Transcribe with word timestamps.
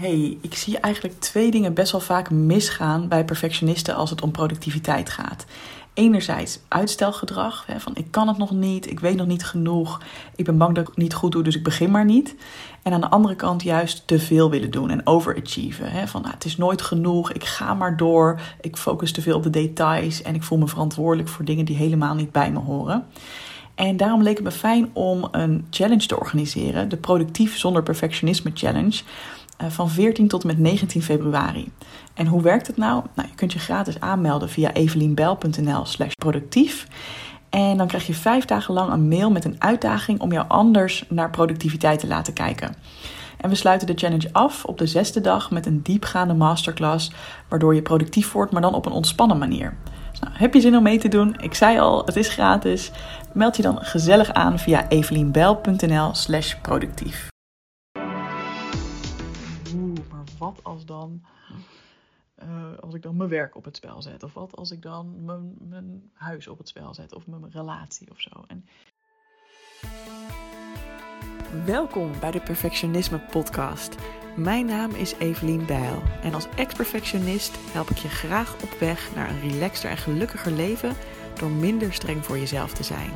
Hey, 0.00 0.38
ik 0.40 0.54
zie 0.54 0.78
eigenlijk 0.78 1.20
twee 1.20 1.50
dingen 1.50 1.74
best 1.74 1.92
wel 1.92 2.00
vaak 2.00 2.30
misgaan 2.30 3.08
bij 3.08 3.24
perfectionisten 3.24 3.94
als 3.94 4.10
het 4.10 4.22
om 4.22 4.30
productiviteit 4.30 5.10
gaat. 5.10 5.44
Enerzijds 5.94 6.60
uitstelgedrag, 6.68 7.66
van 7.76 7.92
ik 7.96 8.10
kan 8.10 8.28
het 8.28 8.38
nog 8.38 8.50
niet, 8.50 8.90
ik 8.90 9.00
weet 9.00 9.16
nog 9.16 9.26
niet 9.26 9.44
genoeg, 9.44 10.00
ik 10.34 10.44
ben 10.44 10.58
bang 10.58 10.74
dat 10.74 10.82
ik 10.82 10.88
het 10.88 11.02
niet 11.02 11.14
goed 11.14 11.32
doe, 11.32 11.42
dus 11.42 11.56
ik 11.56 11.62
begin 11.62 11.90
maar 11.90 12.04
niet. 12.04 12.34
En 12.82 12.92
aan 12.92 13.00
de 13.00 13.10
andere 13.10 13.36
kant 13.36 13.62
juist 13.62 14.06
te 14.06 14.18
veel 14.18 14.50
willen 14.50 14.70
doen 14.70 14.90
en 14.90 15.06
overachieven. 15.06 16.08
Van 16.08 16.22
nou, 16.22 16.34
het 16.34 16.44
is 16.44 16.56
nooit 16.56 16.82
genoeg, 16.82 17.32
ik 17.32 17.44
ga 17.44 17.74
maar 17.74 17.96
door, 17.96 18.40
ik 18.60 18.76
focus 18.76 19.12
te 19.12 19.22
veel 19.22 19.36
op 19.36 19.42
de 19.42 19.50
details 19.50 20.22
en 20.22 20.34
ik 20.34 20.42
voel 20.42 20.58
me 20.58 20.68
verantwoordelijk 20.68 21.28
voor 21.28 21.44
dingen 21.44 21.64
die 21.64 21.76
helemaal 21.76 22.14
niet 22.14 22.32
bij 22.32 22.52
me 22.52 22.58
horen. 22.58 23.06
En 23.74 23.96
daarom 23.96 24.22
leek 24.22 24.36
het 24.36 24.44
me 24.44 24.52
fijn 24.52 24.90
om 24.92 25.28
een 25.30 25.66
challenge 25.70 26.06
te 26.06 26.18
organiseren, 26.18 26.88
de 26.88 26.96
Productief 26.96 27.58
zonder 27.58 27.82
Perfectionisme 27.82 28.50
Challenge. 28.54 29.02
Eh, 29.56 29.68
van 29.68 29.90
14 29.90 30.28
tot 30.28 30.42
en 30.42 30.46
met 30.46 30.58
19 30.58 31.02
februari. 31.02 31.72
En 32.14 32.26
hoe 32.26 32.42
werkt 32.42 32.66
het 32.66 32.76
nou? 32.76 33.04
nou 33.14 33.28
je 33.28 33.34
kunt 33.34 33.52
je 33.52 33.58
gratis 33.58 34.00
aanmelden 34.00 34.48
via 34.48 34.72
evelienbel.nl 34.72 35.84
slash 35.84 36.12
productief. 36.12 36.86
En 37.50 37.76
dan 37.76 37.86
krijg 37.86 38.06
je 38.06 38.14
vijf 38.14 38.44
dagen 38.44 38.74
lang 38.74 38.92
een 38.92 39.08
mail 39.08 39.30
met 39.30 39.44
een 39.44 39.56
uitdaging 39.58 40.20
om 40.20 40.32
jou 40.32 40.44
anders 40.48 41.04
naar 41.08 41.30
productiviteit 41.30 41.98
te 42.00 42.06
laten 42.06 42.32
kijken. 42.32 42.74
En 43.36 43.48
we 43.48 43.54
sluiten 43.54 43.86
de 43.86 43.96
challenge 43.96 44.28
af 44.32 44.64
op 44.64 44.78
de 44.78 44.86
zesde 44.86 45.20
dag 45.20 45.50
met 45.50 45.66
een 45.66 45.82
diepgaande 45.82 46.34
masterclass, 46.34 47.12
waardoor 47.48 47.74
je 47.74 47.82
productief 47.82 48.32
wordt, 48.32 48.52
maar 48.52 48.62
dan 48.62 48.74
op 48.74 48.86
een 48.86 48.92
ontspannen 48.92 49.38
manier. 49.38 49.76
Nou, 50.20 50.32
heb 50.36 50.54
je 50.54 50.60
zin 50.60 50.76
om 50.76 50.82
mee 50.82 50.98
te 50.98 51.08
doen? 51.08 51.36
Ik 51.40 51.54
zei 51.54 51.78
al, 51.78 52.04
het 52.04 52.16
is 52.16 52.28
gratis. 52.28 52.90
Meld 53.32 53.56
je 53.56 53.62
dan 53.62 53.78
gezellig 53.80 54.32
aan 54.32 54.58
via 54.58 54.88
evelienbel.nl 54.88 56.10
als 60.76 60.86
dan. 60.86 61.22
Uh, 62.42 62.78
als 62.80 62.94
ik 62.94 63.02
dan 63.02 63.16
mijn 63.16 63.28
werk 63.28 63.56
op 63.56 63.64
het 63.64 63.76
spel 63.76 64.02
zet? 64.02 64.22
Of 64.22 64.34
wat 64.34 64.56
als 64.56 64.70
ik 64.70 64.82
dan 64.82 65.24
mijn, 65.24 65.56
mijn 65.58 66.10
huis 66.12 66.48
op 66.48 66.58
het 66.58 66.68
spel 66.68 66.94
zet? 66.94 67.14
Of 67.14 67.26
mijn 67.26 67.50
relatie 67.50 68.10
of 68.10 68.20
zo? 68.20 68.44
En... 68.46 68.66
Welkom 71.64 72.10
bij 72.20 72.30
de 72.30 72.40
Perfectionisme 72.40 73.18
Podcast. 73.18 73.94
Mijn 74.36 74.66
naam 74.66 74.90
is 74.90 75.14
Evelien 75.14 75.66
Bijl 75.66 76.02
en 76.22 76.34
als 76.34 76.48
ex-perfectionist 76.56 77.56
help 77.72 77.90
ik 77.90 77.96
je 77.96 78.08
graag 78.08 78.62
op 78.62 78.70
weg 78.70 79.14
naar 79.14 79.30
een 79.30 79.50
relaxter 79.50 79.90
en 79.90 79.96
gelukkiger 79.96 80.52
leven 80.52 80.94
door 81.34 81.50
minder 81.50 81.92
streng 81.92 82.24
voor 82.24 82.38
jezelf 82.38 82.72
te 82.72 82.82
zijn. 82.82 83.10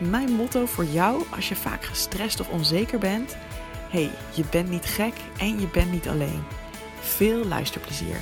Mijn 0.00 0.32
motto 0.32 0.66
voor 0.66 0.84
jou 0.84 1.22
als 1.34 1.48
je 1.48 1.56
vaak 1.56 1.84
gestrest 1.84 2.40
of 2.40 2.50
onzeker 2.50 2.98
bent 2.98 3.36
hey, 3.90 4.10
je 4.34 4.44
bent 4.50 4.70
niet 4.70 4.84
gek 4.84 5.14
en 5.38 5.60
je 5.60 5.66
bent 5.66 5.92
niet 5.92 6.08
alleen. 6.08 6.42
Veel 7.00 7.44
luisterplezier. 7.44 8.16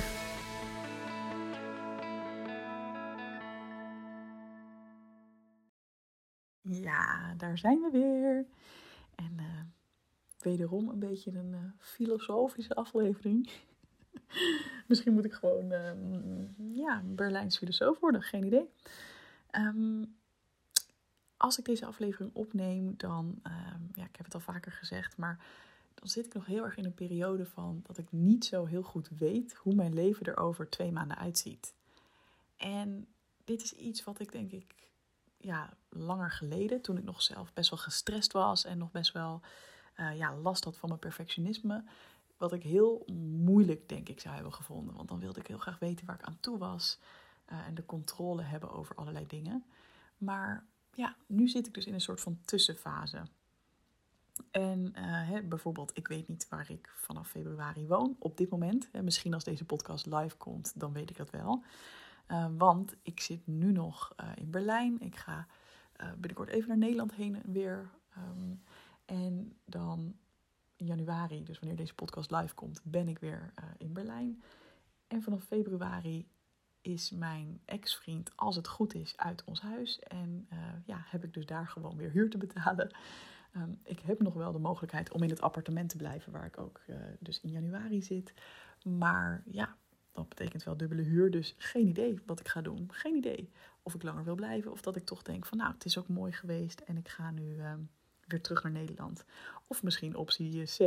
Ja, 6.61 7.33
daar 7.37 7.57
zijn 7.57 7.79
we 7.79 7.89
weer. 7.91 8.45
En 9.15 9.33
uh, 9.37 9.61
wederom 10.39 10.89
een 10.89 10.99
beetje 10.99 11.31
een 11.31 11.51
uh, 11.51 11.59
filosofische 11.79 12.75
aflevering. 12.75 13.49
Misschien 14.87 15.13
moet 15.13 15.25
ik 15.25 15.33
gewoon 15.33 15.71
uh, 15.71 15.91
ja, 16.75 17.01
Berlijns 17.05 17.57
filosoof 17.57 17.99
worden, 17.99 18.21
geen 18.21 18.45
idee. 18.45 18.69
Um, 19.51 20.17
als 21.37 21.59
ik 21.59 21.65
deze 21.65 21.85
aflevering 21.85 22.31
opneem, 22.33 22.93
dan, 22.97 23.39
ehm, 23.43 23.81
ja, 23.93 24.03
ik 24.03 24.15
heb 24.15 24.25
het 24.25 24.33
al 24.33 24.39
vaker 24.39 24.71
gezegd, 24.71 25.17
maar 25.17 25.39
dan 25.93 26.07
zit 26.07 26.25
ik 26.25 26.33
nog 26.33 26.45
heel 26.45 26.63
erg 26.63 26.77
in 26.77 26.85
een 26.85 26.93
periode 26.93 27.45
van 27.45 27.81
dat 27.83 27.97
ik 27.97 28.11
niet 28.11 28.45
zo 28.45 28.65
heel 28.65 28.83
goed 28.83 29.09
weet 29.09 29.53
hoe 29.53 29.75
mijn 29.75 29.93
leven 29.93 30.25
er 30.25 30.37
over 30.37 30.69
twee 30.69 30.91
maanden 30.91 31.17
uitziet. 31.17 31.73
En 32.57 33.07
dit 33.43 33.61
is 33.61 33.73
iets 33.73 34.03
wat 34.03 34.19
ik 34.19 34.31
denk 34.31 34.51
ik, 34.51 34.75
ja, 35.37 35.73
langer 35.89 36.31
geleden, 36.31 36.81
toen 36.81 36.97
ik 36.97 37.03
nog 37.03 37.21
zelf 37.21 37.53
best 37.53 37.69
wel 37.69 37.79
gestrest 37.79 38.31
was 38.31 38.65
en 38.65 38.77
nog 38.77 38.91
best 38.91 39.11
wel 39.11 39.41
uh, 39.99 40.17
ja, 40.17 40.35
last 40.35 40.63
had 40.63 40.77
van 40.77 40.89
mijn 40.89 41.01
perfectionisme, 41.01 41.83
wat 42.37 42.53
ik 42.53 42.63
heel 42.63 43.05
moeilijk, 43.43 43.89
denk 43.89 44.09
ik, 44.09 44.19
zou 44.19 44.35
hebben 44.35 44.53
gevonden. 44.53 44.95
Want 44.95 45.07
dan 45.07 45.19
wilde 45.19 45.39
ik 45.39 45.47
heel 45.47 45.57
graag 45.57 45.79
weten 45.79 46.05
waar 46.05 46.15
ik 46.15 46.25
aan 46.25 46.39
toe 46.39 46.57
was 46.57 46.99
uh, 47.51 47.67
en 47.67 47.75
de 47.75 47.85
controle 47.85 48.41
hebben 48.41 48.71
over 48.71 48.95
allerlei 48.95 49.27
dingen. 49.27 49.65
Maar 50.17 50.65
ja, 50.93 51.15
nu 51.25 51.47
zit 51.47 51.67
ik 51.67 51.73
dus 51.73 51.85
in 51.85 51.93
een 51.93 52.01
soort 52.01 52.21
van 52.21 52.39
tussenfase. 52.45 53.23
En 54.51 54.95
hè, 55.01 55.43
bijvoorbeeld, 55.43 55.97
ik 55.97 56.07
weet 56.07 56.27
niet 56.27 56.47
waar 56.49 56.71
ik 56.71 56.91
vanaf 56.95 57.29
februari 57.29 57.87
woon 57.87 58.15
op 58.19 58.37
dit 58.37 58.49
moment. 58.49 58.89
Hè, 58.91 59.03
misschien 59.03 59.33
als 59.33 59.43
deze 59.43 59.65
podcast 59.65 60.05
live 60.05 60.37
komt, 60.37 60.79
dan 60.79 60.93
weet 60.93 61.09
ik 61.09 61.17
dat 61.17 61.29
wel. 61.29 61.63
Uh, 62.27 62.45
want 62.57 62.95
ik 63.01 63.19
zit 63.19 63.47
nu 63.47 63.71
nog 63.71 64.13
uh, 64.21 64.29
in 64.35 64.51
Berlijn. 64.51 64.99
Ik 64.99 65.15
ga 65.15 65.47
binnenkort 66.11 66.49
even 66.49 66.67
naar 66.67 66.77
Nederland 66.77 67.13
heen 67.13 67.41
weer. 67.45 67.89
Um, 68.17 68.63
en 69.05 69.57
dan 69.65 70.15
in 70.75 70.85
januari, 70.85 71.43
dus 71.43 71.59
wanneer 71.59 71.77
deze 71.77 71.93
podcast 71.93 72.31
live 72.31 72.55
komt, 72.55 72.81
ben 72.83 73.07
ik 73.07 73.19
weer 73.19 73.53
in 73.77 73.93
Berlijn. 73.93 74.43
En 75.07 75.21
vanaf 75.21 75.43
februari 75.43 76.27
is 76.81 77.11
mijn 77.11 77.61
ex-vriend, 77.65 78.31
als 78.35 78.55
het 78.55 78.67
goed 78.67 78.93
is, 78.93 79.17
uit 79.17 79.43
ons 79.43 79.61
huis. 79.61 79.99
En 79.99 80.47
ja, 80.85 81.01
heb 81.05 81.23
ik 81.23 81.33
dus 81.33 81.45
daar 81.45 81.67
gewoon 81.67 81.95
weer 81.95 82.11
huur 82.11 82.29
te 82.29 82.37
betalen. 82.37 82.95
Um, 83.59 83.79
ik 83.83 83.99
heb 83.99 84.21
nog 84.21 84.33
wel 84.33 84.51
de 84.51 84.59
mogelijkheid 84.59 85.11
om 85.11 85.23
in 85.23 85.29
het 85.29 85.41
appartement 85.41 85.89
te 85.89 85.97
blijven, 85.97 86.31
waar 86.31 86.45
ik 86.45 86.57
ook 86.57 86.81
uh, 86.87 86.95
dus 87.19 87.41
in 87.41 87.49
januari 87.49 88.01
zit. 88.01 88.33
Maar 88.83 89.43
ja, 89.45 89.75
dat 90.11 90.29
betekent 90.29 90.63
wel 90.63 90.77
dubbele 90.77 91.01
huur, 91.01 91.31
dus 91.31 91.55
geen 91.57 91.87
idee 91.87 92.19
wat 92.25 92.39
ik 92.39 92.47
ga 92.47 92.61
doen. 92.61 92.87
Geen 92.91 93.15
idee 93.15 93.49
of 93.81 93.93
ik 93.93 94.03
langer 94.03 94.23
wil 94.23 94.35
blijven 94.35 94.71
of 94.71 94.81
dat 94.81 94.95
ik 94.95 95.05
toch 95.05 95.21
denk 95.21 95.45
van 95.45 95.57
nou, 95.57 95.73
het 95.73 95.85
is 95.85 95.97
ook 95.97 96.07
mooi 96.07 96.31
geweest 96.31 96.79
en 96.79 96.97
ik 96.97 97.07
ga 97.07 97.31
nu 97.31 97.55
uh, 97.55 97.73
weer 98.27 98.41
terug 98.41 98.63
naar 98.63 98.71
Nederland. 98.71 99.25
Of 99.67 99.83
misschien 99.83 100.15
optie 100.15 100.63
C, 100.63 100.79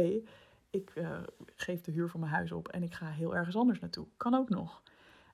ik 0.70 0.92
uh, 0.94 1.18
geef 1.54 1.80
de 1.80 1.92
huur 1.92 2.08
van 2.08 2.20
mijn 2.20 2.32
huis 2.32 2.52
op 2.52 2.68
en 2.68 2.82
ik 2.82 2.94
ga 2.94 3.10
heel 3.10 3.36
ergens 3.36 3.56
anders 3.56 3.80
naartoe. 3.80 4.06
Kan 4.16 4.34
ook 4.34 4.48
nog. 4.48 4.82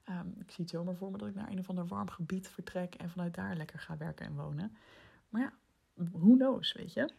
Um, 0.09 0.35
ik 0.39 0.51
zie 0.51 0.65
het 0.65 0.71
zomaar 0.71 0.97
voor 0.97 1.11
me 1.11 1.19
dat 1.19 1.29
ik 1.29 1.35
naar 1.35 1.51
een 1.51 1.59
of 1.59 1.69
ander 1.69 1.87
warm 1.87 2.11
gebied 2.11 2.49
vertrek 2.49 2.95
en 2.95 3.11
vanuit 3.11 3.35
daar 3.35 3.57
lekker 3.57 3.79
ga 3.79 3.97
werken 3.97 4.27
en 4.27 4.35
wonen. 4.35 4.77
Maar 5.29 5.43
ja, 5.43 5.53
who 5.95 6.35
knows, 6.37 6.73
weet 6.73 6.93
je? 6.93 7.11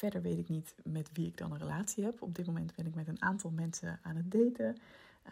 Verder 0.00 0.22
weet 0.22 0.38
ik 0.38 0.48
niet 0.48 0.74
met 0.84 1.10
wie 1.12 1.26
ik 1.26 1.36
dan 1.36 1.52
een 1.52 1.58
relatie 1.58 2.04
heb. 2.04 2.22
Op 2.22 2.34
dit 2.34 2.46
moment 2.46 2.74
ben 2.74 2.86
ik 2.86 2.94
met 2.94 3.08
een 3.08 3.22
aantal 3.22 3.50
mensen 3.50 3.98
aan 4.02 4.16
het 4.16 4.30
daten. 4.30 4.76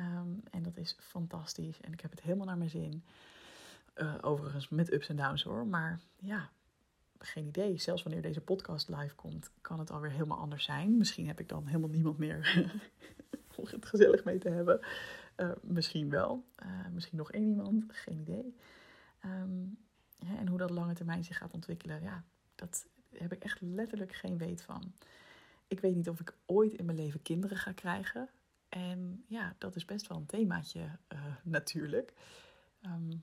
Um, 0.00 0.42
en 0.50 0.62
dat 0.62 0.76
is 0.76 0.96
fantastisch. 1.00 1.80
En 1.80 1.92
ik 1.92 2.00
heb 2.00 2.10
het 2.10 2.20
helemaal 2.20 2.46
naar 2.46 2.58
mijn 2.58 2.70
zin. 2.70 3.04
Uh, 3.96 4.14
overigens 4.20 4.68
met 4.68 4.92
ups 4.92 5.08
en 5.08 5.16
downs 5.16 5.42
hoor. 5.42 5.66
Maar 5.66 6.00
ja, 6.16 6.50
geen 7.18 7.46
idee. 7.46 7.78
Zelfs 7.78 8.02
wanneer 8.02 8.22
deze 8.22 8.40
podcast 8.40 8.88
live 8.88 9.14
komt, 9.14 9.50
kan 9.60 9.78
het 9.78 9.90
alweer 9.90 10.10
helemaal 10.10 10.38
anders 10.38 10.64
zijn. 10.64 10.98
Misschien 10.98 11.26
heb 11.26 11.40
ik 11.40 11.48
dan 11.48 11.66
helemaal 11.66 11.88
niemand 11.88 12.18
meer 12.18 12.66
om 13.56 13.66
het 13.66 13.86
gezellig 13.86 14.24
mee 14.24 14.38
te 14.38 14.48
hebben. 14.48 14.80
Uh, 15.36 15.50
misschien 15.62 16.10
wel. 16.10 16.44
Uh, 16.62 16.86
misschien 16.92 17.18
nog 17.18 17.32
één 17.32 17.48
iemand. 17.48 17.84
Geen 17.88 18.18
idee. 18.18 18.56
Ja, 20.18 20.36
en 20.36 20.48
hoe 20.48 20.58
dat 20.58 20.70
lange 20.70 20.94
termijn 20.94 21.24
zich 21.24 21.36
gaat 21.36 21.52
ontwikkelen, 21.52 22.02
ja, 22.02 22.24
dat 22.54 22.86
heb 23.14 23.32
ik 23.32 23.42
echt 23.42 23.60
letterlijk 23.60 24.12
geen 24.12 24.38
weet 24.38 24.62
van. 24.62 24.92
Ik 25.66 25.80
weet 25.80 25.94
niet 25.94 26.08
of 26.08 26.20
ik 26.20 26.36
ooit 26.46 26.72
in 26.72 26.84
mijn 26.84 26.98
leven 26.98 27.22
kinderen 27.22 27.56
ga 27.56 27.72
krijgen. 27.72 28.28
En 28.68 29.24
ja, 29.26 29.54
dat 29.58 29.76
is 29.76 29.84
best 29.84 30.06
wel 30.06 30.18
een 30.18 30.26
themaatje 30.26 30.80
uh, 31.12 31.18
natuurlijk. 31.42 32.12
Um, 32.82 33.22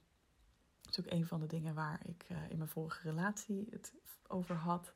dat 0.82 0.98
is 0.98 1.00
ook 1.00 1.12
een 1.12 1.26
van 1.26 1.40
de 1.40 1.48
dingen 1.48 1.74
waar 1.74 2.00
ik 2.06 2.26
in 2.50 2.58
mijn 2.58 2.70
vorige 2.70 3.10
relatie 3.10 3.68
het 3.70 3.94
over 4.28 4.56
had. 4.56 4.94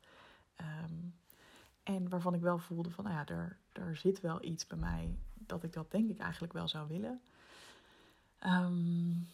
Um, 0.60 1.14
en 1.82 2.08
waarvan 2.08 2.34
ik 2.34 2.40
wel 2.40 2.58
voelde 2.58 2.90
van, 2.90 3.04
nou 3.04 3.16
ja, 3.16 3.26
er, 3.26 3.58
er 3.72 3.96
zit 3.96 4.20
wel 4.20 4.44
iets 4.44 4.66
bij 4.66 4.78
mij 4.78 5.18
dat 5.34 5.62
ik 5.62 5.72
dat 5.72 5.90
denk 5.90 6.10
ik 6.10 6.18
eigenlijk 6.18 6.52
wel 6.52 6.68
zou 6.68 6.88
willen. 6.88 7.20
Um, 8.46 9.28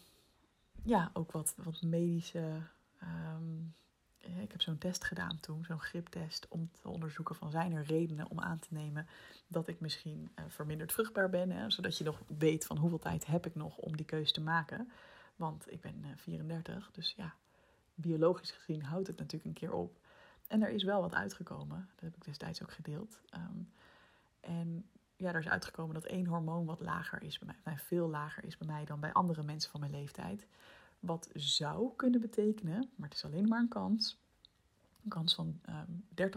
ja, 0.83 1.09
ook 1.13 1.31
wat, 1.31 1.55
wat 1.63 1.81
medische. 1.81 2.61
Ik 4.19 4.51
heb 4.51 4.61
zo'n 4.61 4.77
test 4.77 5.03
gedaan 5.03 5.39
toen, 5.39 5.65
zo'n 5.65 5.79
griptest, 5.79 6.47
om 6.49 6.69
te 6.81 6.87
onderzoeken 6.87 7.35
van 7.35 7.51
zijn 7.51 7.73
er 7.73 7.83
redenen 7.83 8.29
om 8.29 8.39
aan 8.39 8.59
te 8.59 8.67
nemen 8.69 9.07
dat 9.47 9.67
ik 9.67 9.79
misschien 9.79 10.31
uh, 10.35 10.45
verminderd 10.47 10.93
vruchtbaar 10.93 11.29
ben. 11.29 11.51
Hè, 11.51 11.69
zodat 11.69 11.97
je 11.97 12.03
nog 12.03 12.21
weet 12.37 12.65
van 12.65 12.77
hoeveel 12.77 12.99
tijd 12.99 13.25
heb 13.25 13.45
ik 13.45 13.55
nog 13.55 13.77
om 13.77 13.97
die 13.97 14.05
keuze 14.05 14.33
te 14.33 14.41
maken. 14.41 14.91
Want 15.35 15.71
ik 15.71 15.81
ben 15.81 15.95
uh, 16.05 16.07
34, 16.15 16.91
dus 16.91 17.13
ja, 17.17 17.35
biologisch 17.95 18.51
gezien 18.51 18.83
houdt 18.83 19.07
het 19.07 19.17
natuurlijk 19.17 19.45
een 19.45 19.67
keer 19.67 19.73
op. 19.73 19.99
En 20.47 20.61
er 20.61 20.69
is 20.69 20.83
wel 20.83 21.01
wat 21.01 21.13
uitgekomen, 21.13 21.89
dat 21.95 22.03
heb 22.03 22.15
ik 22.15 22.25
destijds 22.25 22.61
ook 22.61 22.71
gedeeld. 22.71 23.19
Um, 23.33 23.69
en 24.39 24.85
ja, 25.15 25.33
er 25.33 25.39
is 25.39 25.49
uitgekomen 25.49 25.93
dat 25.93 26.05
één 26.05 26.25
hormoon 26.25 26.65
wat 26.65 26.79
lager 26.79 27.23
is 27.23 27.39
bij 27.39 27.55
mij, 27.63 27.77
veel 27.77 28.09
lager 28.09 28.43
is 28.43 28.57
bij 28.57 28.67
mij 28.67 28.85
dan 28.85 28.99
bij 28.99 29.13
andere 29.13 29.43
mensen 29.43 29.71
van 29.71 29.79
mijn 29.79 29.91
leeftijd. 29.91 30.47
Wat 30.99 31.29
zou 31.33 31.95
kunnen 31.95 32.21
betekenen, 32.21 32.89
maar 32.95 33.09
het 33.09 33.17
is 33.17 33.25
alleen 33.25 33.47
maar 33.47 33.59
een 33.59 33.67
kans, 33.67 34.19
een 35.03 35.09
kans 35.09 35.35
van 35.35 35.59
um, 35.69 36.03
ehm, 36.15 36.31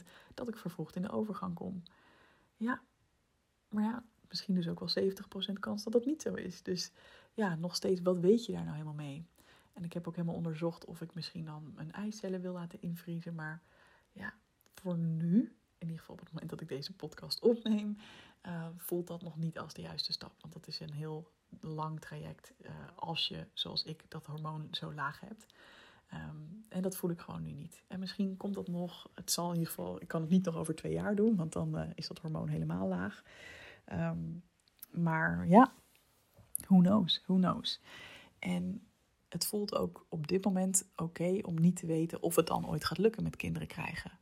30%, 0.00 0.02
dat 0.34 0.48
ik 0.48 0.56
vervroegd 0.56 0.96
in 0.96 1.02
de 1.02 1.10
overgang 1.10 1.54
kom. 1.54 1.82
Ja, 2.56 2.82
Maar 3.68 3.84
ja, 3.84 4.04
misschien 4.28 4.54
dus 4.54 4.68
ook 4.68 4.78
wel 4.80 4.88
70% 4.88 5.58
kans 5.58 5.84
dat 5.84 5.92
dat 5.92 6.04
niet 6.04 6.22
zo 6.22 6.34
is. 6.34 6.62
Dus 6.62 6.92
ja, 7.34 7.54
nog 7.54 7.74
steeds, 7.74 8.00
wat 8.00 8.18
weet 8.18 8.44
je 8.44 8.52
daar 8.52 8.64
nou 8.64 8.72
helemaal 8.72 8.94
mee? 8.94 9.26
En 9.72 9.84
ik 9.84 9.92
heb 9.92 10.08
ook 10.08 10.14
helemaal 10.14 10.36
onderzocht 10.36 10.84
of 10.84 11.00
ik 11.00 11.14
misschien 11.14 11.44
dan 11.44 11.72
een 11.76 11.92
eicellen 11.92 12.40
wil 12.40 12.52
laten 12.52 12.80
invriezen. 12.80 13.34
Maar 13.34 13.62
ja, 14.12 14.34
voor 14.74 14.98
nu, 14.98 15.56
in 15.78 15.86
ieder 15.86 15.98
geval 15.98 16.14
op 16.14 16.20
het 16.20 16.32
moment 16.32 16.50
dat 16.50 16.60
ik 16.60 16.68
deze 16.68 16.92
podcast 16.92 17.40
opneem, 17.40 17.96
uh, 18.46 18.68
voelt 18.76 19.06
dat 19.06 19.22
nog 19.22 19.36
niet 19.36 19.58
als 19.58 19.74
de 19.74 19.82
juiste 19.82 20.12
stap. 20.12 20.32
Want 20.40 20.52
dat 20.52 20.66
is 20.66 20.80
een 20.80 20.92
heel 20.92 21.30
lang 21.60 22.00
traject 22.00 22.54
uh, 22.60 22.70
als 22.94 23.28
je, 23.28 23.46
zoals 23.52 23.84
ik, 23.84 24.04
dat 24.08 24.26
hormoon 24.26 24.68
zo 24.70 24.92
laag 24.92 25.20
hebt. 25.20 25.46
Um, 26.14 26.64
en 26.68 26.82
dat 26.82 26.96
voel 26.96 27.10
ik 27.10 27.20
gewoon 27.20 27.42
nu 27.42 27.52
niet. 27.52 27.82
En 27.86 28.00
misschien 28.00 28.36
komt 28.36 28.54
dat 28.54 28.68
nog, 28.68 29.10
het 29.14 29.30
zal 29.30 29.46
in 29.46 29.58
ieder 29.58 29.68
geval, 29.68 30.02
ik 30.02 30.08
kan 30.08 30.20
het 30.20 30.30
niet 30.30 30.44
nog 30.44 30.56
over 30.56 30.74
twee 30.74 30.92
jaar 30.92 31.14
doen, 31.14 31.36
want 31.36 31.52
dan 31.52 31.78
uh, 31.78 31.88
is 31.94 32.08
dat 32.08 32.18
hormoon 32.18 32.48
helemaal 32.48 32.88
laag. 32.88 33.22
Um, 33.92 34.44
maar 34.90 35.48
ja, 35.48 35.72
who 36.66 36.78
knows, 36.78 37.22
who 37.26 37.34
knows. 37.34 37.80
En 38.38 38.86
het 39.28 39.46
voelt 39.46 39.74
ook 39.74 40.06
op 40.08 40.26
dit 40.26 40.44
moment 40.44 40.88
oké 40.96 41.38
om 41.42 41.60
niet 41.60 41.76
te 41.76 41.86
weten 41.86 42.22
of 42.22 42.36
het 42.36 42.46
dan 42.46 42.68
ooit 42.68 42.84
gaat 42.84 42.98
lukken 42.98 43.22
met 43.22 43.36
kinderen 43.36 43.68
krijgen. 43.68 44.18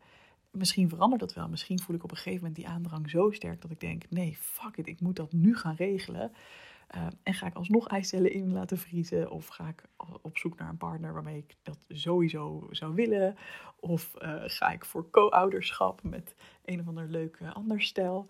Misschien 0.51 0.89
verandert 0.89 1.21
dat 1.21 1.33
wel. 1.33 1.49
Misschien 1.49 1.81
voel 1.81 1.97
ik 1.97 2.05
op 2.05 2.11
een 2.11 2.17
gegeven 2.17 2.39
moment 2.39 2.57
die 2.57 2.69
aandrang 2.69 3.11
zo 3.11 3.31
sterk 3.31 3.61
dat 3.61 3.71
ik 3.71 3.81
denk: 3.81 4.11
nee, 4.11 4.37
fuck 4.41 4.77
it, 4.77 4.87
ik 4.87 5.01
moet 5.01 5.17
dat 5.17 5.33
nu 5.33 5.57
gaan 5.57 5.75
regelen. 5.75 6.33
Uh, 6.95 7.07
en 7.23 7.35
ga 7.35 7.47
ik 7.47 7.55
alsnog 7.55 7.89
eicellen 7.89 8.33
in 8.33 8.53
laten 8.53 8.79
vriezen? 8.79 9.31
Of 9.31 9.47
ga 9.47 9.69
ik 9.69 9.83
op 10.23 10.39
zoek 10.39 10.59
naar 10.59 10.69
een 10.69 10.77
partner 10.77 11.13
waarmee 11.13 11.39
ik 11.39 11.57
dat 11.63 11.79
sowieso 11.89 12.69
zou 12.71 12.95
willen? 12.95 13.37
Of 13.81 14.15
uh, 14.19 14.43
ga 14.47 14.71
ik 14.71 14.85
voor 14.85 15.11
co-ouderschap 15.11 16.03
met 16.03 16.35
een 16.65 16.81
of 16.81 16.87
ander 16.87 17.09
leuke 17.09 17.53
ander 17.53 17.83
stel? 17.83 18.27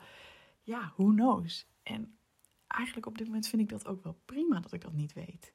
Ja, 0.63 0.93
who 0.97 1.11
knows? 1.11 1.67
En 1.83 2.19
eigenlijk 2.67 3.07
op 3.07 3.19
dit 3.19 3.27
moment 3.27 3.47
vind 3.47 3.63
ik 3.63 3.69
dat 3.69 3.87
ook 3.87 4.03
wel 4.03 4.17
prima 4.25 4.61
dat 4.61 4.73
ik 4.73 4.81
dat 4.81 4.93
niet 4.93 5.13
weet. 5.13 5.53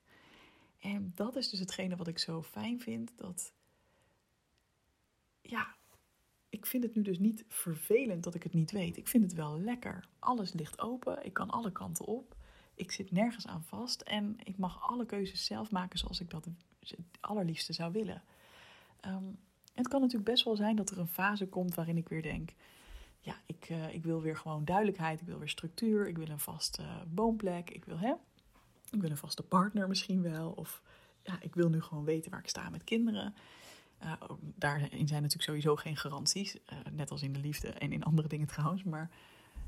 En 0.79 1.11
dat 1.15 1.35
is 1.35 1.49
dus 1.49 1.59
hetgene 1.59 1.95
wat 1.95 2.07
ik 2.07 2.19
zo 2.19 2.43
fijn 2.43 2.79
vind. 2.79 3.17
Dat, 3.17 3.53
ja, 5.41 5.75
ik 6.49 6.65
vind 6.65 6.83
het 6.83 6.95
nu 6.95 7.01
dus 7.01 7.19
niet 7.19 7.45
vervelend 7.47 8.23
dat 8.23 8.35
ik 8.35 8.43
het 8.43 8.53
niet 8.53 8.71
weet. 8.71 8.97
Ik 8.97 9.07
vind 9.07 9.23
het 9.23 9.33
wel 9.33 9.59
lekker. 9.59 10.07
Alles 10.19 10.53
ligt 10.53 10.79
open. 10.79 11.25
Ik 11.25 11.33
kan 11.33 11.49
alle 11.49 11.71
kanten 11.71 12.05
op. 12.05 12.35
Ik 12.79 12.91
zit 12.91 13.11
nergens 13.11 13.47
aan 13.47 13.63
vast. 13.63 14.01
En 14.01 14.35
ik 14.43 14.57
mag 14.57 14.89
alle 14.89 15.05
keuzes 15.05 15.45
zelf 15.45 15.71
maken 15.71 15.99
zoals 15.99 16.19
ik 16.19 16.29
dat 16.29 16.45
het 16.45 16.97
allerliefste 17.19 17.73
zou 17.73 17.91
willen. 17.91 18.23
Um, 19.05 19.39
het 19.73 19.87
kan 19.87 20.01
natuurlijk 20.01 20.29
best 20.29 20.43
wel 20.43 20.55
zijn 20.55 20.75
dat 20.75 20.89
er 20.89 20.99
een 20.99 21.07
fase 21.07 21.47
komt 21.47 21.75
waarin 21.75 21.97
ik 21.97 22.09
weer 22.09 22.21
denk: 22.21 22.53
ja, 23.19 23.35
ik, 23.45 23.69
uh, 23.69 23.93
ik 23.93 24.03
wil 24.03 24.21
weer 24.21 24.37
gewoon 24.37 24.65
duidelijkheid, 24.65 25.21
ik 25.21 25.27
wil 25.27 25.39
weer 25.39 25.49
structuur, 25.49 26.07
ik 26.07 26.17
wil 26.17 26.29
een 26.29 26.39
vaste 26.39 26.81
uh, 27.43 27.57
ik 27.65 27.85
wil, 27.85 27.97
hè, 27.97 28.13
ik 28.91 29.01
wil 29.01 29.09
een 29.09 29.17
vaste 29.17 29.43
partner 29.43 29.87
misschien 29.87 30.21
wel. 30.21 30.51
Of 30.51 30.81
ja, 31.23 31.37
ik 31.41 31.55
wil 31.55 31.69
nu 31.69 31.81
gewoon 31.81 32.03
weten 32.03 32.31
waar 32.31 32.39
ik 32.39 32.49
sta 32.49 32.69
met 32.69 32.83
kinderen. 32.83 33.33
Uh, 34.03 34.13
daarin 34.39 35.07
zijn 35.07 35.21
natuurlijk 35.21 35.49
sowieso 35.49 35.75
geen 35.75 35.97
garanties, 35.97 36.57
net 36.91 37.11
als 37.11 37.21
in 37.21 37.33
de 37.33 37.39
liefde 37.39 37.67
en 37.67 37.91
in 37.91 38.03
andere 38.03 38.27
dingen 38.27 38.47
trouwens. 38.47 38.83
Maar 38.83 39.09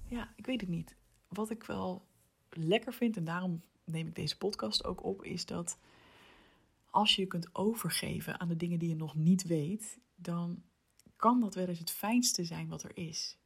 ja, 0.07 0.33
ik 0.35 0.45
weet 0.45 0.61
het 0.61 0.69
niet. 0.69 0.95
Wat 1.27 1.49
ik 1.49 1.63
wel 1.63 2.09
lekker 2.55 2.93
vind, 2.93 3.17
en 3.17 3.23
daarom 3.23 3.61
neem 3.83 4.07
ik 4.07 4.15
deze 4.15 4.37
podcast 4.37 4.85
ook 4.85 5.03
op, 5.03 5.23
is 5.23 5.45
dat 5.45 5.77
als 6.89 7.15
je 7.15 7.21
je 7.21 7.27
kunt 7.27 7.55
overgeven 7.55 8.39
aan 8.39 8.47
de 8.47 8.55
dingen 8.55 8.79
die 8.79 8.89
je 8.89 8.95
nog 8.95 9.15
niet 9.15 9.43
weet, 9.43 9.99
dan 10.15 10.63
kan 11.15 11.39
dat 11.39 11.55
wel 11.55 11.67
eens 11.67 11.79
het 11.79 11.91
fijnste 11.91 12.43
zijn 12.43 12.67
wat 12.67 12.83
er 12.83 12.97
is. 12.97 13.37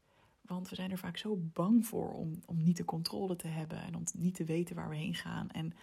Want 0.41 0.69
we 0.69 0.75
zijn 0.75 0.91
er 0.91 0.97
vaak 0.97 1.17
zo 1.17 1.35
bang 1.37 1.85
voor 1.85 2.13
om, 2.13 2.41
om 2.45 2.63
niet 2.63 2.77
de 2.77 2.85
controle 2.85 3.35
te 3.35 3.47
hebben 3.47 3.81
en 3.81 3.95
om 3.95 4.03
niet 4.13 4.35
te 4.35 4.43
weten 4.43 4.75
waar 4.75 4.89
we 4.89 4.95
heen 4.95 5.15
gaan. 5.15 5.49
En 5.49 5.73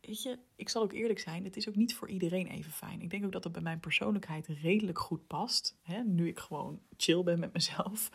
weet 0.00 0.22
je, 0.22 0.38
ik 0.56 0.68
zal 0.68 0.82
ook 0.82 0.92
eerlijk 0.92 1.18
zijn, 1.18 1.44
het 1.44 1.56
is 1.56 1.68
ook 1.68 1.76
niet 1.76 1.94
voor 1.94 2.08
iedereen 2.08 2.46
even 2.46 2.72
fijn. 2.72 3.00
Ik 3.00 3.10
denk 3.10 3.24
ook 3.24 3.32
dat 3.32 3.44
het 3.44 3.52
bij 3.52 3.62
mijn 3.62 3.80
persoonlijkheid 3.80 4.46
redelijk 4.46 4.98
goed 4.98 5.26
past. 5.26 5.76
Hè? 5.82 6.02
Nu 6.02 6.28
ik 6.28 6.38
gewoon 6.38 6.80
chill 6.96 7.22
ben 7.22 7.38
met 7.38 7.52
mezelf, 7.52 8.10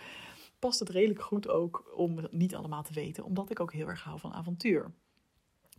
past 0.63 0.80
het 0.80 0.89
redelijk 0.89 1.21
goed 1.21 1.48
ook 1.48 1.94
om 1.95 2.18
het 2.18 2.31
niet 2.31 2.56
allemaal 2.56 2.83
te 2.83 2.94
weten, 2.94 3.24
omdat 3.24 3.50
ik 3.50 3.60
ook 3.60 3.74
heel 3.74 3.88
erg 3.88 4.04
hou 4.04 4.19
van 4.19 4.33
avontuur. 4.33 4.92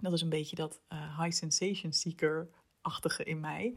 Dat 0.01 0.13
is 0.13 0.21
een 0.21 0.29
beetje 0.29 0.57
dat 0.57 0.81
uh, 0.93 1.21
high 1.21 1.37
sensation 1.37 1.93
seeker-achtige 1.93 3.25
in 3.25 3.41
mij. 3.41 3.77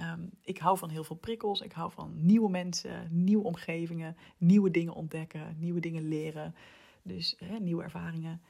Um, 0.00 0.30
ik 0.40 0.58
hou 0.58 0.78
van 0.78 0.88
heel 0.88 1.04
veel 1.04 1.16
prikkels. 1.16 1.60
Ik 1.60 1.72
hou 1.72 1.92
van 1.92 2.26
nieuwe 2.26 2.50
mensen, 2.50 3.08
nieuwe 3.10 3.44
omgevingen, 3.44 4.16
nieuwe 4.36 4.70
dingen 4.70 4.94
ontdekken, 4.94 5.56
nieuwe 5.58 5.80
dingen 5.80 6.08
leren. 6.08 6.54
Dus 7.02 7.34
hè, 7.38 7.58
nieuwe 7.58 7.82
ervaringen. 7.82 8.42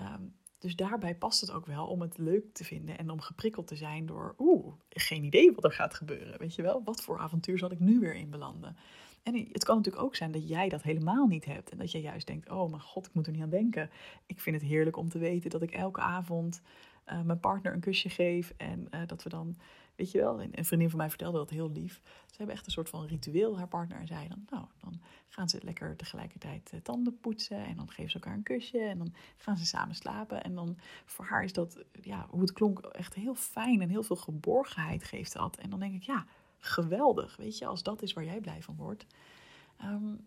Um, 0.00 0.34
dus 0.58 0.76
daarbij 0.76 1.16
past 1.16 1.40
het 1.40 1.50
ook 1.50 1.66
wel 1.66 1.86
om 1.86 2.00
het 2.00 2.18
leuk 2.18 2.52
te 2.52 2.64
vinden 2.64 2.98
en 2.98 3.10
om 3.10 3.20
geprikkeld 3.20 3.66
te 3.66 3.76
zijn 3.76 4.06
door, 4.06 4.34
oeh, 4.38 4.74
geen 4.88 5.24
idee 5.24 5.52
wat 5.52 5.64
er 5.64 5.72
gaat 5.72 5.94
gebeuren. 5.94 6.38
Weet 6.38 6.54
je 6.54 6.62
wel, 6.62 6.82
wat 6.84 7.02
voor 7.02 7.18
avontuur 7.18 7.58
zal 7.58 7.70
ik 7.70 7.80
nu 7.80 8.00
weer 8.00 8.14
in 8.14 8.30
belanden? 8.30 8.76
En 9.24 9.48
het 9.52 9.64
kan 9.64 9.76
natuurlijk 9.76 10.04
ook 10.04 10.14
zijn 10.14 10.32
dat 10.32 10.48
jij 10.48 10.68
dat 10.68 10.82
helemaal 10.82 11.26
niet 11.26 11.44
hebt. 11.44 11.70
En 11.70 11.78
dat 11.78 11.92
je 11.92 12.00
juist 12.00 12.26
denkt, 12.26 12.50
oh 12.50 12.70
mijn 12.70 12.82
god, 12.82 13.06
ik 13.06 13.14
moet 13.14 13.26
er 13.26 13.32
niet 13.32 13.42
aan 13.42 13.50
denken. 13.50 13.90
Ik 14.26 14.40
vind 14.40 14.60
het 14.60 14.70
heerlijk 14.70 14.96
om 14.96 15.08
te 15.08 15.18
weten 15.18 15.50
dat 15.50 15.62
ik 15.62 15.70
elke 15.70 16.00
avond 16.00 16.62
uh, 17.12 17.22
mijn 17.22 17.40
partner 17.40 17.72
een 17.72 17.80
kusje 17.80 18.08
geef. 18.08 18.52
En 18.56 18.88
uh, 18.90 19.00
dat 19.06 19.22
we 19.22 19.28
dan 19.28 19.56
Weet 19.96 20.10
je 20.10 20.18
wel, 20.18 20.42
een 20.42 20.64
vriendin 20.64 20.90
van 20.90 20.98
mij 20.98 21.08
vertelde 21.08 21.38
dat 21.38 21.50
heel 21.50 21.70
lief. 21.70 22.00
Ze 22.26 22.36
hebben 22.36 22.54
echt 22.54 22.66
een 22.66 22.72
soort 22.72 22.88
van 22.88 23.06
ritueel, 23.06 23.58
haar 23.58 23.68
partner 23.68 23.98
en 23.98 24.06
zij. 24.06 24.28
Dan, 24.28 24.46
nou, 24.50 24.64
dan 24.78 25.00
gaan 25.28 25.48
ze 25.48 25.58
lekker 25.62 25.96
tegelijkertijd 25.96 26.70
uh, 26.74 26.80
tanden 26.80 27.20
poetsen. 27.20 27.64
En 27.64 27.76
dan 27.76 27.90
geven 27.90 28.10
ze 28.10 28.16
elkaar 28.16 28.34
een 28.34 28.42
kusje. 28.42 28.78
En 28.78 28.98
dan 28.98 29.14
gaan 29.36 29.56
ze 29.56 29.66
samen 29.66 29.94
slapen. 29.94 30.44
En 30.44 30.54
dan 30.54 30.78
voor 31.04 31.24
haar 31.24 31.44
is 31.44 31.52
dat, 31.52 31.84
ja, 32.02 32.26
hoe 32.30 32.40
het 32.40 32.52
klonk, 32.52 32.78
echt 32.78 33.14
heel 33.14 33.34
fijn. 33.34 33.80
En 33.80 33.88
heel 33.88 34.02
veel 34.02 34.16
geborgenheid 34.16 35.04
geeft 35.04 35.32
dat. 35.32 35.56
En 35.56 35.70
dan 35.70 35.78
denk 35.80 35.94
ik, 35.94 36.02
ja, 36.02 36.26
geweldig. 36.64 37.36
Weet 37.36 37.58
je, 37.58 37.66
als 37.66 37.82
dat 37.82 38.02
is 38.02 38.12
waar 38.12 38.24
jij 38.24 38.40
blij 38.40 38.62
van 38.62 38.76
wordt. 38.76 39.06
Um, 39.82 40.26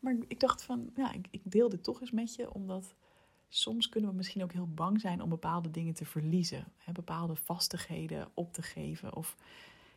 maar 0.00 0.16
ik 0.28 0.40
dacht 0.40 0.62
van, 0.62 0.90
ja, 0.94 1.12
ik, 1.12 1.28
ik 1.30 1.40
deel 1.44 1.68
dit 1.68 1.82
toch 1.82 2.00
eens 2.00 2.10
met 2.10 2.34
je. 2.34 2.52
Omdat 2.52 2.94
soms 3.48 3.88
kunnen 3.88 4.10
we 4.10 4.16
misschien 4.16 4.42
ook 4.42 4.52
heel 4.52 4.68
bang 4.74 5.00
zijn 5.00 5.22
om 5.22 5.28
bepaalde 5.28 5.70
dingen 5.70 5.94
te 5.94 6.04
verliezen. 6.04 6.64
Hè, 6.76 6.92
bepaalde 6.92 7.34
vastigheden 7.34 8.28
op 8.34 8.52
te 8.52 8.62
geven. 8.62 9.14
Of 9.14 9.36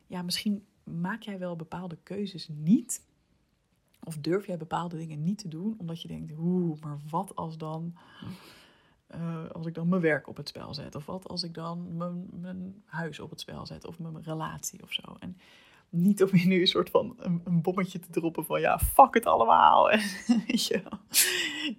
ja, 0.08 0.22
misschien 0.22 0.66
maak 0.84 1.22
jij 1.22 1.40
wel 1.40 1.56
bepaalde 1.56 1.98
keuzes 2.04 2.48
niet. 2.48 3.06
Of 4.04 4.18
durf 4.18 4.46
jij 4.46 4.58
bepaalde 4.58 4.98
dingen 4.98 5.24
niet 5.24 5.38
te 5.38 5.48
doen, 5.48 5.76
omdat 5.78 6.02
je 6.02 6.08
denkt, 6.08 6.34
oeh, 6.38 6.80
maar 6.82 7.00
wat 7.10 7.36
als 7.36 7.58
dan, 7.58 7.96
uh, 9.16 9.50
als 9.52 9.66
ik 9.66 9.74
dan 9.74 9.90
mijn 9.90 10.02
werk 10.02 10.28
op 10.28 10.38
het 10.38 10.48
spel 10.48 10.74
zet? 10.74 10.96
Of 10.96 11.06
wat 11.06 11.28
als 11.28 11.44
ik 11.44 11.54
dan 11.54 11.98
mijn, 11.98 12.28
mijn 12.32 12.84
huis 12.86 13.20
op 13.20 13.30
het 13.30 13.40
spel 13.40 13.66
zet? 13.66 13.86
Of 13.86 14.00
mijn 14.00 14.24
relatie 14.24 14.84
of 14.84 14.94
zo? 14.94 15.16
En 15.20 15.38
niet 15.90 16.24
om 16.24 16.30
je 16.32 16.48
nu 16.48 16.60
een 16.60 16.68
soort 16.68 16.90
van 16.90 17.16
een, 17.44 17.62
bommetje 17.62 18.00
te 18.00 18.10
droppen 18.10 18.46
van 18.46 18.62
ja, 18.62 18.80
fuck 18.80 19.14
het 19.14 19.26
allemaal. 19.26 19.90
En, 19.92 20.00
je, 20.46 20.82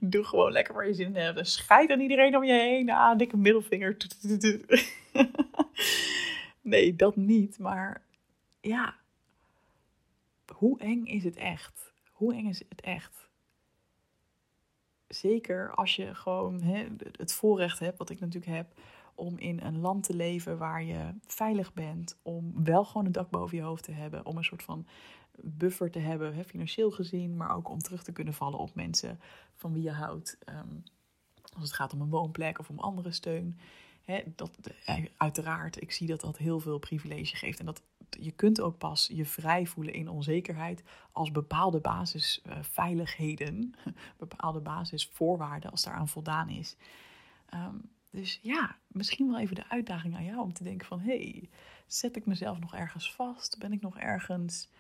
doe 0.00 0.25
gewoon 0.25 0.52
lekker 0.52 0.75
waar 0.75 0.87
je 0.87 0.94
zin 0.94 1.06
in 1.06 1.14
hebt. 1.14 1.49
Scheid 1.49 1.90
aan 1.90 2.00
iedereen 2.00 2.37
om 2.37 2.44
je 2.44 2.52
heen. 2.52 2.90
Ah, 2.90 3.18
dikke 3.18 3.37
middelvinger. 3.37 3.97
nee, 6.61 6.97
dat 6.97 7.16
niet. 7.16 7.58
Maar 7.58 8.02
ja, 8.61 8.94
hoe 10.52 10.80
eng 10.80 11.04
is 11.04 11.25
het 11.25 11.37
echt? 11.37 11.92
Hoe 12.12 12.35
eng 12.35 12.47
is 12.47 12.62
het 12.68 12.80
echt? 12.80 13.27
Zeker 15.09 15.75
als 15.75 15.97
je 15.97 16.15
gewoon 16.15 16.62
hè, 16.62 16.87
het 17.12 17.33
voorrecht 17.33 17.79
hebt, 17.79 17.99
wat 17.99 18.11
ik 18.11 18.21
natuurlijk 18.21 18.53
heb, 18.53 18.73
om 19.15 19.38
in 19.38 19.61
een 19.61 19.79
land 19.79 20.03
te 20.03 20.15
leven 20.15 20.59
waar 20.59 20.83
je 20.83 21.15
veilig 21.27 21.73
bent, 21.73 22.19
om 22.23 22.65
wel 22.65 22.85
gewoon 22.85 23.07
een 23.07 23.12
dak 23.12 23.31
boven 23.31 23.57
je 23.57 23.62
hoofd 23.62 23.85
te 23.85 23.93
hebben, 23.93 24.27
om 24.27 24.37
een 24.37 24.45
soort 24.45 24.62
van 24.62 24.87
buffer 25.41 25.91
te 25.91 25.99
hebben, 25.99 26.35
hè, 26.35 26.45
financieel 26.45 26.91
gezien, 26.91 27.37
maar 27.37 27.57
ook 27.57 27.69
om 27.69 27.79
terug 27.79 28.03
te 28.03 28.12
kunnen 28.12 28.35
vallen 28.35 28.59
op 28.59 28.75
mensen 28.75 29.21
van 29.55 29.73
wie 29.73 29.83
je 29.83 29.91
houdt. 29.91 30.38
Ehm, 30.45 30.77
als 31.55 31.62
het 31.62 31.73
gaat 31.73 31.93
om 31.93 32.00
een 32.00 32.11
woonplek 32.11 32.59
of 32.59 32.69
om 32.69 32.79
andere 32.79 33.12
steun. 33.12 33.59
Hè, 34.03 34.23
dat, 34.37 34.59
eh, 34.85 35.05
uiteraard, 35.17 35.83
ik 35.83 35.93
zie 35.93 36.07
dat 36.07 36.21
dat 36.21 36.38
heel 36.38 36.61
veel 36.61 36.79
privilege 36.79 37.37
geeft. 37.37 37.59
En 37.59 37.67
dat 37.67 37.83
je 38.21 38.33
kunt 38.33 38.61
ook 38.61 38.79
pas 38.79 39.11
je 39.12 39.25
vrij 39.25 39.67
voelen 39.67 39.95
in 39.95 40.09
onzekerheid 40.09 40.83
als 41.12 41.31
bepaalde 41.31 41.81
basisveiligheden, 41.81 43.75
bepaalde 44.17 44.61
basisvoorwaarden, 44.61 45.71
als 45.71 45.83
daaraan 45.83 46.09
voldaan 46.09 46.49
is. 46.49 46.77
Um, 47.55 47.91
dus 48.11 48.38
ja, 48.43 48.77
misschien 48.87 49.31
wel 49.31 49.38
even 49.38 49.55
de 49.55 49.69
uitdaging 49.69 50.17
aan 50.17 50.25
jou 50.25 50.41
om 50.41 50.53
te 50.53 50.65
denken 50.65 50.87
van... 50.87 51.00
hé, 51.00 51.19
hey, 51.19 51.49
zet 51.87 52.17
ik 52.17 52.27
mezelf 52.27 52.61
nog 52.61 52.75
ergens 52.75 53.12
vast? 53.15 53.59
Ben 53.59 53.73
ik 53.73 53.81
nog 53.81 53.99
ergens 53.99 54.71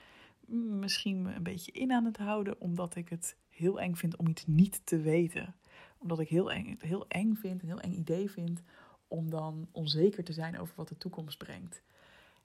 mm, 0.46 0.78
misschien 0.78 1.26
een 1.26 1.42
beetje 1.42 1.72
in 1.72 1.92
aan 1.92 2.04
het 2.04 2.16
houden... 2.16 2.60
omdat 2.60 2.96
ik 2.96 3.08
het 3.08 3.36
heel 3.48 3.80
eng 3.80 3.94
vind 3.94 4.16
om 4.16 4.28
iets 4.28 4.46
niet 4.46 4.80
te 4.84 5.00
weten? 5.00 5.54
Omdat 5.98 6.20
ik 6.20 6.28
heel 6.28 6.52
eng, 6.52 6.76
heel 6.78 7.08
eng 7.08 7.34
vind, 7.34 7.62
een 7.62 7.68
heel 7.68 7.80
eng 7.80 7.92
idee 7.92 8.30
vind... 8.30 8.62
om 9.08 9.30
dan 9.30 9.68
onzeker 9.72 10.24
te 10.24 10.32
zijn 10.32 10.58
over 10.58 10.74
wat 10.76 10.88
de 10.88 10.98
toekomst 10.98 11.38
brengt. 11.38 11.82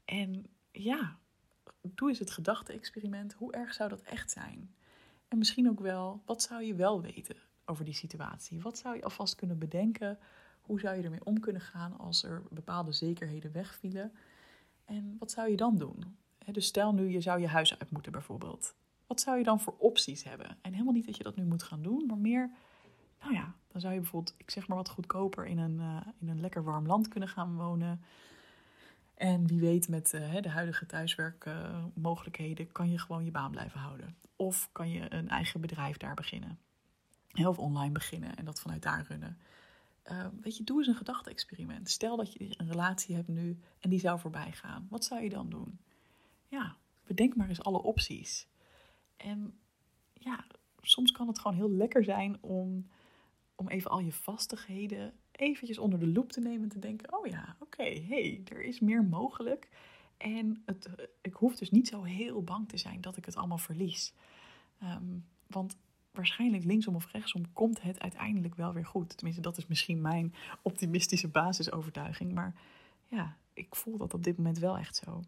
En 0.06 0.46
ja, 0.74 1.18
doe 1.82 2.10
eens 2.10 2.20
het 2.20 2.32
gedachte-experiment. 2.32 3.34
Hoe 3.34 3.54
erg 3.54 3.74
zou 3.74 3.90
dat 3.90 4.02
echt 4.02 4.32
zijn? 4.32 4.76
En 5.28 5.38
misschien 5.38 5.70
ook 5.70 5.80
wel, 5.80 6.22
wat 6.26 6.42
zou 6.42 6.64
je 6.64 6.76
wel 6.76 7.02
weten? 7.02 7.36
over 7.66 7.86
die 7.86 7.94
situatie? 7.94 8.62
Wat 8.62 8.78
zou 8.78 8.96
je 8.96 9.04
alvast 9.04 9.36
kunnen 9.36 9.58
bedenken? 9.58 10.20
Hoe 10.62 10.80
zou 10.80 10.98
je 10.98 11.04
ermee 11.04 11.26
om 11.26 11.40
kunnen 11.40 11.62
gaan 11.62 11.98
als 11.98 12.24
er 12.24 12.44
bepaalde 12.50 12.92
zekerheden 12.92 13.52
wegvielen? 13.52 14.12
En 14.86 15.16
wat 15.20 15.32
zou 15.32 15.50
je 15.50 15.58
dan 15.58 15.78
doen? 15.78 16.18
dus 16.52 16.66
stel 16.66 16.94
nu, 16.94 17.10
je 17.10 17.22
zou 17.22 17.40
je 17.40 17.48
huis 17.48 17.80
uit 17.80 17.92
moeten 17.92 18.12
bijvoorbeeld. 18.12 18.76
Wat 19.08 19.22
zou 19.22 19.38
je 19.38 19.44
dan 19.44 19.60
voor 19.60 19.76
opties 19.78 20.24
hebben? 20.24 20.58
En 20.62 20.72
helemaal 20.72 20.94
niet 20.94 21.06
dat 21.06 21.18
je 21.18 21.24
dat 21.24 21.36
nu 21.36 21.44
moet 21.44 21.64
gaan 21.64 21.82
doen, 21.82 22.06
maar 22.08 22.18
meer, 22.18 22.52
nou 23.20 23.34
ja, 23.34 23.56
dan 23.68 23.82
zou 23.82 23.94
je 23.94 24.00
bijvoorbeeld, 24.00 24.36
ik 24.38 24.52
zeg 24.52 24.68
maar 24.68 24.78
wat 24.78 24.90
goedkoper 24.90 25.46
in 25.46 25.58
een, 25.58 25.80
uh, 25.80 25.98
in 26.20 26.30
een 26.30 26.40
lekker 26.40 26.64
warm 26.64 26.86
land 26.86 27.08
kunnen 27.08 27.30
gaan 27.30 27.56
wonen. 27.56 28.02
En 29.24 29.48
wie 29.48 29.60
weet, 29.60 29.88
met 29.88 30.14
uh, 30.14 30.42
de 30.42 30.50
huidige 30.50 30.86
thuiswerkmogelijkheden 30.86 32.72
kan 32.72 32.90
je 32.90 32.98
gewoon 32.98 33.26
je 33.26 33.32
baan 33.32 33.52
blijven 33.52 33.80
houden. 33.80 34.16
Of 34.36 34.70
kan 34.72 34.90
je 34.90 35.14
een 35.14 35.30
eigen 35.30 35.62
bedrijf 35.62 35.98
daar 35.98 36.14
beginnen. 36.14 36.60
Of 37.34 37.60
online 37.60 37.92
beginnen 37.92 38.36
en 38.36 38.46
dat 38.46 38.62
vanuit 38.62 38.82
daar 38.82 39.06
runnen. 39.08 39.38
Uh, 40.12 40.28
weet 40.42 40.58
je, 40.58 40.64
doe 40.64 40.78
eens 40.78 40.88
een 40.88 40.96
gedachte-experiment. 40.96 41.90
Stel 41.90 42.18
dat 42.18 42.34
je 42.34 42.54
een 42.58 42.68
relatie 42.68 43.16
hebt 43.16 43.28
nu 43.28 43.60
en 43.80 43.90
die 43.90 44.00
zou 44.00 44.20
voorbij 44.20 44.52
gaan. 44.52 44.88
Wat 44.90 45.06
zou 45.06 45.22
je 45.22 45.30
dan 45.30 45.50
doen? 45.50 45.80
Ja, 46.48 46.78
bedenk 47.06 47.36
maar 47.36 47.50
eens 47.50 47.64
alle 47.64 47.82
opties. 47.82 48.48
En 49.18 49.60
ja, 50.14 50.46
soms 50.82 51.12
kan 51.12 51.28
het 51.28 51.40
gewoon 51.40 51.58
heel 51.58 51.72
lekker 51.72 52.04
zijn 52.04 52.38
om, 52.42 52.88
om 53.56 53.68
even 53.68 53.92
al 53.92 54.00
je 54.00 54.14
vastigheden 54.14 55.14
eventjes 55.36 55.78
onder 55.78 56.00
de 56.00 56.08
loep 56.08 56.32
te 56.32 56.42
nemen 56.42 56.64
en 56.64 56.70
te 56.70 56.80
denken: 56.80 57.18
oh 57.18 57.28
ja, 57.28 57.56
oké, 57.60 57.82
okay, 57.82 58.06
hey, 58.08 58.42
er 58.46 58.64
is 58.64 58.80
meer 58.80 59.04
mogelijk. 59.04 59.70
En 60.18 60.62
het, 60.66 60.90
ik 61.22 61.34
hoef 61.34 61.56
dus 61.56 61.72
niet 61.72 61.88
zo 61.88 62.04
heel 62.04 62.44
bang 62.44 62.70
te 62.70 62.78
zijn 62.78 63.02
dat 63.02 63.18
ik 63.18 63.26
het 63.26 63.36
allemaal 63.36 63.58
verlies. 63.58 64.14
Um, 64.84 65.26
want 65.48 65.78
waarschijnlijk 66.12 66.64
linksom 66.64 66.96
of 66.96 67.12
rechtsom 67.12 67.54
komt 67.54 67.82
het 67.82 68.00
uiteindelijk 68.00 68.56
wel 68.56 68.74
weer 68.74 68.86
goed. 68.86 69.16
Tenminste, 69.18 69.42
dat 69.42 69.58
is 69.58 69.68
misschien 69.68 70.02
mijn 70.02 70.34
optimistische 70.62 71.28
basisovertuiging. 71.28 72.34
Maar 72.34 72.56
ja, 73.08 73.38
ik 73.54 73.76
voel 73.76 73.98
dat 73.98 74.14
op 74.14 74.24
dit 74.24 74.38
moment 74.38 74.58
wel 74.60 74.78
echt 74.78 74.96
zo. 74.96 75.22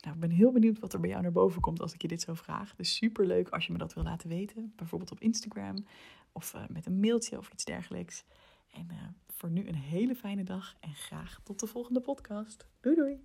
Nou, 0.00 0.14
ik 0.14 0.20
ben 0.20 0.30
heel 0.30 0.52
benieuwd 0.52 0.78
wat 0.78 0.92
er 0.92 1.00
bij 1.00 1.10
jou 1.10 1.22
naar 1.22 1.32
boven 1.32 1.60
komt 1.60 1.80
als 1.80 1.94
ik 1.94 2.02
je 2.02 2.08
dit 2.08 2.20
zo 2.20 2.34
vraag. 2.34 2.74
Dus 2.74 2.94
super 2.94 3.26
leuk 3.26 3.48
als 3.48 3.66
je 3.66 3.72
me 3.72 3.78
dat 3.78 3.94
wil 3.94 4.04
laten 4.04 4.28
weten. 4.28 4.72
Bijvoorbeeld 4.76 5.10
op 5.10 5.20
Instagram 5.20 5.86
of 6.32 6.54
uh, 6.54 6.62
met 6.68 6.86
een 6.86 7.00
mailtje 7.00 7.38
of 7.38 7.50
iets 7.52 7.64
dergelijks. 7.64 8.24
En 8.72 8.88
uh, 8.90 8.96
voor 9.28 9.50
nu 9.50 9.68
een 9.68 9.74
hele 9.74 10.14
fijne 10.14 10.44
dag 10.44 10.74
en 10.80 10.94
graag 10.94 11.40
tot 11.42 11.60
de 11.60 11.66
volgende 11.66 12.00
podcast. 12.00 12.66
Doei 12.80 12.96
doei! 12.96 13.20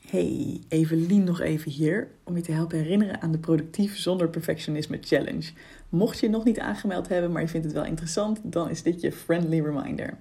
Hey, 0.00 0.62
Evelien 0.68 1.24
nog 1.24 1.40
even 1.40 1.70
hier 1.70 2.10
om 2.24 2.36
je 2.36 2.42
te 2.42 2.52
helpen 2.52 2.78
herinneren 2.78 3.20
aan 3.20 3.32
de 3.32 3.38
Productief 3.38 3.98
zonder 3.98 4.28
perfectionisme 4.28 4.98
challenge. 5.00 5.52
Mocht 5.88 6.20
je 6.20 6.28
nog 6.28 6.44
niet 6.44 6.58
aangemeld 6.58 7.08
hebben, 7.08 7.32
maar 7.32 7.42
je 7.42 7.48
vindt 7.48 7.66
het 7.66 7.74
wel 7.74 7.84
interessant, 7.84 8.40
dan 8.42 8.70
is 8.70 8.82
dit 8.82 9.00
je 9.00 9.12
friendly 9.12 9.60
reminder. 9.60 10.18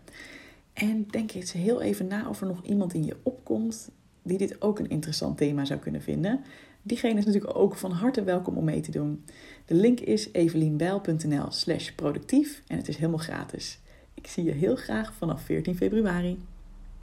En 0.74 1.08
denk 1.08 1.31
eens 1.31 1.51
heel 1.51 1.81
even 1.81 2.08
na 2.08 2.29
of 2.29 2.41
er 2.41 2.48
nog 2.48 2.65
iemand 2.65 2.93
in 2.93 3.05
je 3.05 3.17
opkomt 3.24 3.91
die 4.24 4.38
dit 4.38 4.62
ook 4.62 4.79
een 4.79 4.89
interessant 4.89 5.38
thema 5.38 5.65
zou 5.65 5.79
kunnen 5.79 6.01
vinden. 6.01 6.43
Diegene 6.81 7.19
is 7.19 7.25
natuurlijk 7.25 7.58
ook 7.58 7.75
van 7.75 7.91
harte 7.91 8.24
welkom 8.24 8.58
om 8.58 8.63
mee 8.63 8.81
te 8.81 8.91
doen. 8.91 9.24
De 9.70 9.76
link 9.76 10.00
is 10.00 10.32
evelienbijl.nl 10.32 11.52
slash 11.52 11.92
productief 11.92 12.62
en 12.68 12.78
het 12.78 12.88
is 12.88 12.96
helemaal 12.96 13.18
gratis. 13.18 13.80
Ik 14.14 14.28
zie 14.28 14.44
je 14.44 14.52
heel 14.52 14.76
graag 14.76 15.14
vanaf 15.14 15.42
14 15.42 15.76
februari. 15.76 16.40